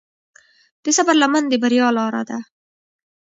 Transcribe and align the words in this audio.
د 0.83 0.85
صبر 0.97 1.15
لمن 1.21 1.43
د 1.49 1.53
بریا 1.63 1.87
لاره 1.97 2.23
ده. 2.29 2.39